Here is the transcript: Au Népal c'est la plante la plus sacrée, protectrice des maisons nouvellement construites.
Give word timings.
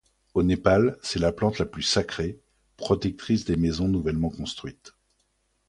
Au 0.33 0.41
Népal 0.41 0.97
c'est 1.03 1.19
la 1.19 1.31
plante 1.31 1.59
la 1.59 1.67
plus 1.67 1.83
sacrée, 1.83 2.39
protectrice 2.75 3.45
des 3.45 3.55
maisons 3.55 3.87
nouvellement 3.87 4.31
construites. 4.31 4.95